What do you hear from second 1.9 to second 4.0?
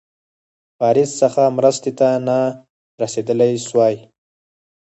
ته نه رسېدلای سوای.